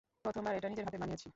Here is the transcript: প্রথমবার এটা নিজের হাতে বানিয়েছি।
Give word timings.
প্রথমবার 0.25 0.53
এটা 0.57 0.67
নিজের 0.69 0.85
হাতে 0.87 0.99
বানিয়েছি। 1.01 1.27